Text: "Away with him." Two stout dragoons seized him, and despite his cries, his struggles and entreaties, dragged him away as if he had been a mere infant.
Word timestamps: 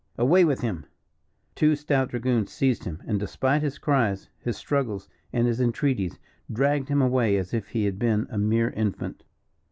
"Away 0.17 0.43
with 0.45 0.61
him." 0.61 0.87
Two 1.53 1.75
stout 1.75 2.09
dragoons 2.09 2.51
seized 2.51 2.85
him, 2.85 3.03
and 3.05 3.19
despite 3.19 3.61
his 3.61 3.77
cries, 3.77 4.29
his 4.39 4.57
struggles 4.57 5.07
and 5.31 5.47
entreaties, 5.47 6.17
dragged 6.51 6.89
him 6.89 7.03
away 7.03 7.37
as 7.37 7.53
if 7.53 7.67
he 7.69 7.85
had 7.85 7.99
been 7.99 8.25
a 8.31 8.39
mere 8.39 8.71
infant. 8.71 9.23